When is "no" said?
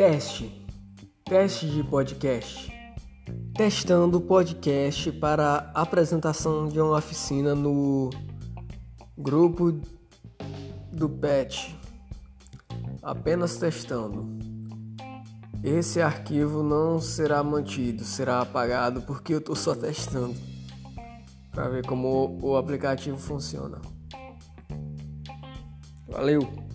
7.54-8.08